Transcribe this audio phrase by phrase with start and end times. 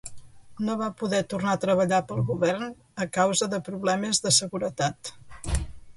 [0.67, 2.65] No va poder tornar a treballar pel govern
[3.07, 5.17] a causa de problemes de seguretat.